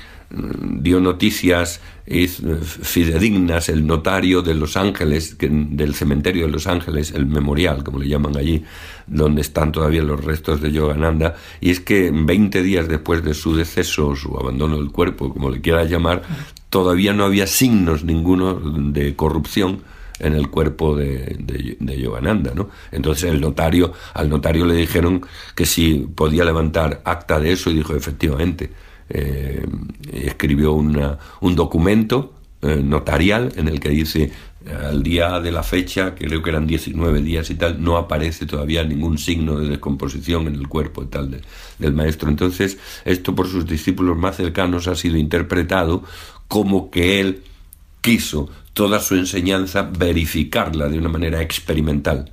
dio 0.82 1.00
noticias 1.00 1.80
fidedignas 2.08 3.70
el 3.70 3.86
notario 3.86 4.42
de 4.42 4.56
Los 4.56 4.76
Ángeles, 4.78 5.38
del 5.38 5.94
cementerio 5.94 6.46
de 6.46 6.52
Los 6.52 6.66
Ángeles, 6.66 7.12
el 7.12 7.28
memorial, 7.28 7.84
como 7.84 8.00
le 8.00 8.08
llaman 8.08 8.36
allí, 8.36 8.64
donde 9.06 9.42
están 9.42 9.72
todavía 9.72 10.02
los 10.02 10.24
restos 10.24 10.60
de 10.62 10.72
Yogananda, 10.72 11.36
y 11.60 11.70
es 11.70 11.80
que 11.80 12.12
20 12.12 12.64
días 12.64 12.88
después 12.88 13.24
de 13.24 13.36
su 13.36 13.56
deceso, 13.56 14.16
su 14.16 14.36
abandono 14.38 14.78
del 14.78 14.92
cuerpo, 14.92 15.32
como 15.32 15.52
le 15.52 15.62
quiera 15.62 15.84
llamar, 15.84 16.24
todavía 16.70 17.14
no 17.14 17.26
había 17.26 17.46
signos 17.46 18.04
ninguno 18.04 18.56
de 18.56 19.16
corrupción 19.16 19.84
en 20.20 20.34
el 20.34 20.50
cuerpo 20.50 20.96
de, 20.96 21.38
de, 21.38 22.00
Yogananda, 22.00 22.54
¿no? 22.54 22.70
Entonces 22.92 23.32
el 23.32 23.42
notario, 23.42 23.94
al 24.14 24.30
notario 24.30 24.66
le 24.66 24.76
dijeron 24.76 25.26
que 25.56 25.66
si 25.66 26.08
podía 26.16 26.46
levantar 26.46 27.02
acta 27.06 27.40
de 27.40 27.52
eso 27.52 27.70
y 27.70 27.76
dijo 27.76 27.96
efectivamente. 27.96 28.72
Eh, 29.14 29.66
escribió 30.14 30.72
una, 30.72 31.18
un 31.42 31.54
documento 31.54 32.34
eh, 32.62 32.82
notarial 32.82 33.52
en 33.58 33.68
el 33.68 33.82
que 33.82 33.90
dice 33.90 34.32
al 34.70 35.02
día 35.02 35.40
de 35.40 35.52
la 35.52 35.64
fecha, 35.64 36.14
que 36.14 36.28
creo 36.28 36.44
que 36.44 36.52
eran 36.52 36.68
19 36.68 37.22
días 37.22 37.50
y 37.50 37.56
tal, 37.56 37.84
no 37.84 37.98
aparece 37.98 38.46
todavía 38.46 38.84
ningún 38.84 39.18
signo 39.18 39.60
de 39.60 39.70
descomposición 39.70 40.48
en 40.48 40.56
el 40.56 40.68
cuerpo 40.68 41.04
y 41.04 41.08
tal 41.08 41.42
del 41.80 41.94
maestro. 41.94 42.30
Entonces, 42.30 42.78
esto 43.06 43.34
por 43.34 43.48
sus 43.48 43.66
discípulos 43.66 44.18
más 44.18 44.38
cercanos 44.38 44.88
ha 44.88 44.96
sido 44.96 45.18
interpretado 45.18 46.04
como 46.48 46.92
que 46.92 47.20
él 47.20 47.44
quiso 48.02 48.50
toda 48.74 49.00
su 49.00 49.16
enseñanza 49.16 49.90
verificarla 49.98 50.90
de 50.90 50.98
una 50.98 51.10
manera 51.10 51.42
experimental, 51.42 52.32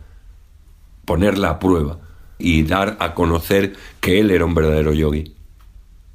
ponerla 1.04 1.50
a 1.50 1.58
prueba 1.58 1.98
y 2.38 2.62
dar 2.62 2.96
a 3.00 3.14
conocer 3.14 3.74
que 4.00 4.20
él 4.20 4.30
era 4.30 4.44
un 4.44 4.54
verdadero 4.54 4.92
yogi 4.92 5.34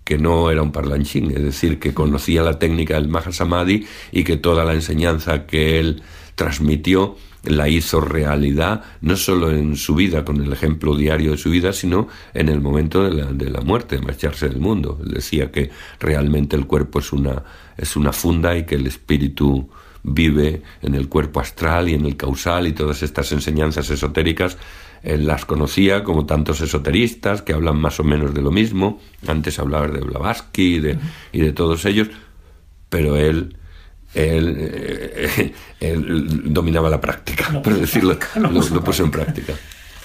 que 0.03 0.17
no 0.17 0.51
era 0.51 0.61
un 0.61 0.71
parlanchín, 0.71 1.31
es 1.31 1.41
decir, 1.41 1.79
que 1.79 1.93
conocía 1.93 2.43
la 2.43 2.59
técnica 2.59 2.95
del 2.95 3.07
Mahasamadhi 3.07 3.87
y 4.11 4.23
que 4.23 4.37
toda 4.37 4.65
la 4.65 4.73
enseñanza 4.73 5.45
que 5.45 5.79
él 5.79 6.03
transmitió 6.35 7.15
la 7.43 7.67
hizo 7.67 7.99
realidad, 7.99 8.83
no 9.01 9.17
solo 9.17 9.51
en 9.51 9.75
su 9.75 9.95
vida, 9.95 10.23
con 10.23 10.41
el 10.41 10.53
ejemplo 10.53 10.95
diario 10.95 11.31
de 11.31 11.37
su 11.37 11.49
vida, 11.49 11.73
sino 11.73 12.07
en 12.33 12.47
el 12.47 12.61
momento 12.61 13.03
de 13.03 13.13
la, 13.13 13.25
de 13.25 13.49
la 13.49 13.61
muerte, 13.61 13.97
de 13.97 14.01
marcharse 14.01 14.47
del 14.47 14.59
mundo. 14.59 14.97
Él 15.03 15.11
decía 15.11 15.51
que 15.51 15.69
realmente 15.99 16.55
el 16.55 16.65
cuerpo 16.65 16.99
es 16.99 17.11
una, 17.11 17.43
es 17.77 17.97
una 17.97 18.13
funda 18.13 18.57
y 18.57 18.65
que 18.65 18.75
el 18.75 18.87
espíritu 18.87 19.69
vive 20.03 20.61
en 20.81 20.95
el 20.95 21.09
cuerpo 21.09 21.41
astral 21.41 21.89
y 21.89 21.93
en 21.93 22.05
el 22.05 22.15
causal 22.15 22.67
y 22.67 22.73
todas 22.73 23.03
estas 23.03 23.31
enseñanzas 23.31 23.89
esotéricas 23.89 24.57
él 25.03 25.27
las 25.27 25.45
conocía 25.45 26.03
como 26.03 26.25
tantos 26.25 26.61
esoteristas 26.61 27.41
que 27.41 27.53
hablan 27.53 27.77
más 27.77 27.99
o 27.99 28.05
menos 28.05 28.33
de 28.33 28.41
lo 28.41 28.51
mismo. 28.51 29.01
Antes 29.27 29.59
hablaba 29.59 29.87
de 29.87 29.99
Blavatsky 29.99 30.75
y 30.75 30.79
de, 30.79 30.97
y 31.33 31.41
de 31.41 31.51
todos 31.51 31.85
ellos, 31.85 32.07
pero 32.89 33.17
él, 33.17 33.57
él, 34.13 34.55
eh, 34.59 35.53
dominaba 36.45 36.89
la 36.89 37.01
práctica, 37.01 37.61
por 37.61 37.79
decirlo, 37.79 38.17
lo, 38.35 38.83
puso 38.83 39.03
en 39.03 39.11
práctica. 39.11 39.53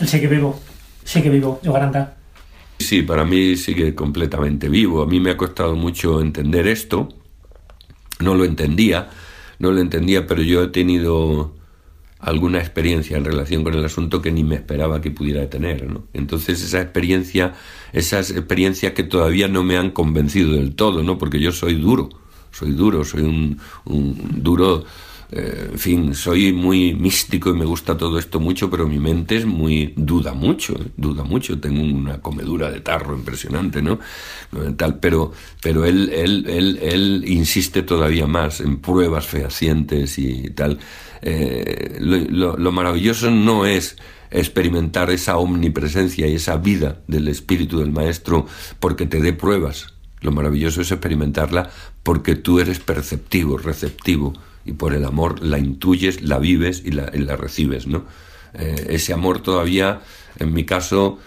Él 0.01 0.09
sigue 0.09 0.29
vivo, 0.29 0.61
sigue 1.05 1.31
vivo, 1.31 1.61
Yogananda. 1.63 2.17
Sí, 2.79 3.03
para 3.03 3.25
mí 3.25 3.57
sigue 3.57 3.95
completamente 3.95 4.69
vivo. 4.69 5.03
A 5.03 5.07
mí 5.07 5.19
me 5.21 5.31
ha 5.31 5.37
costado 5.37 5.75
mucho 5.75 6.21
entender 6.21 6.69
esto. 6.69 7.09
No 8.21 8.35
lo 8.35 8.45
entendía, 8.45 9.11
no 9.59 9.73
lo 9.73 9.81
entendía, 9.81 10.27
pero 10.27 10.43
yo 10.43 10.63
he 10.63 10.69
tenido 10.69 11.55
alguna 12.21 12.59
experiencia 12.59 13.17
en 13.17 13.25
relación 13.25 13.63
con 13.63 13.75
el 13.75 13.85
asunto 13.85 14.21
que 14.21 14.33
ni 14.33 14.43
me 14.43 14.57
esperaba 14.57 15.01
que 15.01 15.11
pudiera 15.11 15.49
tener. 15.49 15.89
¿no? 15.89 16.05
Entonces 16.13 16.63
esa 16.63 16.81
experiencia, 16.81 17.55
esas 17.93 18.31
experiencias 18.31 18.93
que 18.93 19.05
todavía 19.05 19.49
no 19.49 19.63
me 19.63 19.77
han 19.77 19.91
convencido 19.91 20.53
del 20.53 20.75
todo, 20.75 21.03
¿no? 21.03 21.19
porque 21.19 21.41
yo 21.41 21.53
soy 21.53 21.75
duro, 21.75 22.09
soy 22.51 22.73
duro, 22.73 23.05
soy 23.05 23.23
un, 23.23 23.61
duro 24.43 24.85
eh, 25.31 25.69
en 25.73 25.79
fin, 25.79 26.15
soy 26.15 26.53
muy 26.53 26.95
místico 26.95 27.51
y 27.51 27.53
me 27.53 27.67
gusta 27.67 27.97
todo 27.97 28.19
esto 28.19 28.41
mucho, 28.41 28.71
pero 28.71 28.87
mi 28.87 28.99
mente 28.99 29.37
es 29.37 29.47
muy 29.47 29.93
duda 29.97 30.33
mucho, 30.33 30.75
duda 30.97 31.23
mucho. 31.23 31.61
Tengo 31.61 31.83
una 31.83 32.21
comedura 32.21 32.71
de 32.71 32.81
tarro 32.81 33.15
impresionante, 33.15 33.83
¿no? 33.83 33.99
Tal, 34.77 34.99
pero, 34.99 35.33
pero 35.63 35.85
él, 35.85 36.11
él, 36.15 36.47
él, 36.49 36.79
él 36.81 37.25
insiste 37.27 37.83
todavía 37.83 38.27
más 38.27 38.61
en 38.61 38.79
pruebas 38.79 39.27
fehacientes 39.27 40.19
y 40.19 40.51
tal. 40.51 40.79
Eh, 41.21 41.99
lo, 42.01 42.57
lo 42.57 42.73
maravilloso 42.73 43.31
no 43.31 43.67
es 43.67 43.97
experimentar 44.31 45.11
esa 45.11 45.39
omnipresencia 45.39 46.27
y 46.27 46.35
esa 46.35 46.57
vida 46.57 47.01
del 47.07 47.29
espíritu 47.29 47.81
del 47.81 47.93
maestro 47.93 48.47
porque 48.81 49.07
te 49.07 49.21
dé 49.21 49.33
pruebas. 49.33 49.98
Lo 50.21 50.33
maravilloso 50.33 50.81
es 50.81 50.91
experimentarla 50.91 51.71
porque 52.03 52.35
tú 52.35 52.61
eres 52.61 52.79
perceptivo, 52.79 53.59
receptivo 53.59 54.33
y 54.65 54.73
por 54.73 54.95
el 54.95 55.05
amor 55.05 55.43
la 55.43 55.59
intuyes, 55.59 56.23
la 56.23 56.39
vives 56.39 56.83
y 56.85 56.91
la, 56.91 57.37
recibes, 57.37 57.87
¿no? 57.87 58.05
Eh, 58.55 58.89
ese 58.91 59.13
amor 59.13 59.41
todavía, 59.41 60.01
en 60.39 60.53
mi 60.53 60.65
caso, 60.65 61.19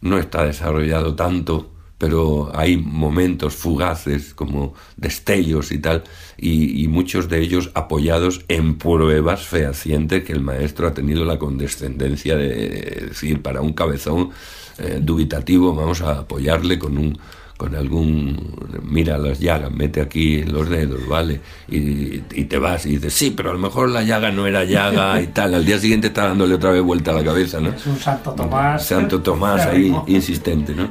no 0.00 0.18
está 0.18 0.44
desarrollado 0.44 1.14
tanto, 1.14 1.70
pero 1.98 2.50
hay 2.54 2.76
momentos 2.76 3.54
fugaces, 3.54 4.32
como 4.32 4.74
destellos 4.96 5.72
y 5.72 5.78
tal, 5.78 6.04
y, 6.36 6.86
muchos 6.88 7.28
de 7.28 7.40
ellos 7.40 7.70
apoyados 7.74 8.44
en 8.48 8.78
pruebas 8.78 9.46
fehacientes 9.46 10.24
que 10.24 10.32
el 10.32 10.40
maestro 10.40 10.86
ha 10.86 10.94
tenido 10.94 11.24
la 11.24 11.38
condescendencia 11.38 12.36
de 12.36 13.08
decir, 13.08 13.42
para 13.42 13.60
un 13.60 13.72
cabezón 13.72 14.30
eh, 14.78 15.00
dubitativo, 15.02 15.74
vamos 15.74 16.00
a 16.02 16.20
apoyarle 16.20 16.78
con 16.78 16.98
un 16.98 17.18
con 17.58 17.74
algún, 17.74 18.54
mira 18.84 19.18
las 19.18 19.40
llagas, 19.40 19.72
mete 19.72 20.00
aquí 20.00 20.44
los 20.44 20.70
dedos, 20.70 21.06
¿vale? 21.08 21.40
Y, 21.68 22.20
te 22.20 22.56
vas 22.56 22.86
y 22.86 22.90
dices, 22.90 23.12
sí, 23.12 23.32
pero 23.36 23.50
a 23.50 23.52
lo 23.52 23.58
mejor 23.58 23.90
la 23.90 24.02
llaga 24.02 24.30
no 24.30 24.46
era 24.46 24.64
llaga 24.64 25.20
y 25.20 25.26
tal. 25.34 25.54
Al 25.54 25.66
día 25.66 25.78
siguiente 25.78 26.06
está 26.06 26.28
dándole 26.28 26.54
otra 26.54 26.70
vez 26.70 26.82
vuelta 26.82 27.10
a 27.10 27.14
la 27.14 27.24
cabeza, 27.24 27.60
¿no? 27.60 27.70
Es 27.70 27.84
un 27.84 27.98
Santo 27.98 28.30
Tomás. 28.30 28.86
Santo 28.86 29.20
Tomás 29.20 29.66
ahí, 29.66 29.92
insistente, 30.06 30.72
¿no? 30.72 30.88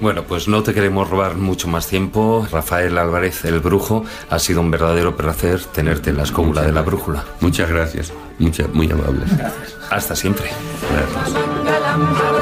Bueno, 0.00 0.24
pues 0.24 0.48
no 0.48 0.62
te 0.62 0.72
queremos 0.72 1.08
robar 1.08 1.36
mucho 1.36 1.68
más 1.68 1.86
tiempo. 1.86 2.46
Rafael 2.50 2.96
Álvarez, 2.96 3.44
el 3.44 3.60
brujo, 3.60 4.04
ha 4.30 4.38
sido 4.38 4.62
un 4.62 4.70
verdadero 4.70 5.14
placer 5.14 5.62
tenerte 5.64 6.10
en 6.10 6.16
la 6.16 6.22
escóbula 6.22 6.62
de 6.62 6.72
la 6.72 6.80
brújula. 6.82 7.22
Muchas 7.40 7.68
gracias, 7.68 8.12
muchas, 8.38 8.72
muy 8.72 8.90
amables. 8.90 9.36
Gracias. 9.36 9.76
Hasta 9.90 10.16
siempre. 10.16 10.50
Gracias. 10.90 12.35